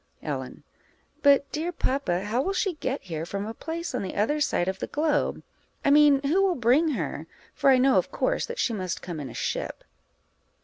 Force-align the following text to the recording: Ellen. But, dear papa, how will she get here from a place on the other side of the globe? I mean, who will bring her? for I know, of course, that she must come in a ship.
Ellen. 0.23 0.63
But, 1.21 1.51
dear 1.51 1.71
papa, 1.71 2.23
how 2.25 2.41
will 2.41 2.53
she 2.53 2.73
get 2.73 3.03
here 3.03 3.23
from 3.23 3.45
a 3.45 3.53
place 3.53 3.93
on 3.93 4.01
the 4.01 4.15
other 4.15 4.41
side 4.41 4.67
of 4.67 4.79
the 4.79 4.87
globe? 4.87 5.43
I 5.85 5.91
mean, 5.91 6.23
who 6.23 6.41
will 6.41 6.55
bring 6.55 6.87
her? 6.93 7.27
for 7.53 7.69
I 7.69 7.77
know, 7.77 7.97
of 7.99 8.11
course, 8.11 8.47
that 8.47 8.57
she 8.57 8.73
must 8.73 9.03
come 9.03 9.19
in 9.19 9.29
a 9.29 9.35
ship. 9.35 9.83